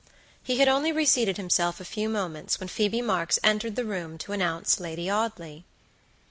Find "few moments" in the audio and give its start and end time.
1.85-2.59